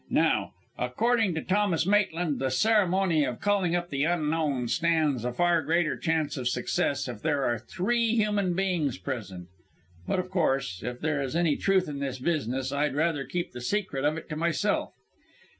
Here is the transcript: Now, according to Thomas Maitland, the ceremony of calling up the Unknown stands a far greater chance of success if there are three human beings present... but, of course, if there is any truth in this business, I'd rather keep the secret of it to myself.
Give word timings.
Now, 0.09 0.53
according 0.79 1.35
to 1.35 1.43
Thomas 1.43 1.85
Maitland, 1.85 2.39
the 2.39 2.49
ceremony 2.49 3.23
of 3.23 3.39
calling 3.39 3.75
up 3.75 3.91
the 3.91 4.05
Unknown 4.05 4.67
stands 4.67 5.23
a 5.23 5.31
far 5.31 5.61
greater 5.61 5.95
chance 5.95 6.37
of 6.37 6.49
success 6.49 7.07
if 7.07 7.21
there 7.21 7.43
are 7.43 7.59
three 7.59 8.15
human 8.15 8.55
beings 8.55 8.97
present... 8.97 9.47
but, 10.07 10.17
of 10.17 10.31
course, 10.31 10.81
if 10.81 11.01
there 11.01 11.21
is 11.21 11.35
any 11.35 11.55
truth 11.55 11.87
in 11.87 11.99
this 11.99 12.17
business, 12.17 12.71
I'd 12.71 12.95
rather 12.95 13.25
keep 13.25 13.51
the 13.51 13.61
secret 13.61 14.03
of 14.03 14.17
it 14.17 14.27
to 14.29 14.35
myself. 14.35 14.91